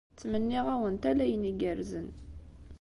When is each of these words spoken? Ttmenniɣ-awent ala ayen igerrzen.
Ttmenniɣ-awent 0.13 1.03
ala 1.11 1.23
ayen 1.25 1.49
igerrzen. 1.51 2.07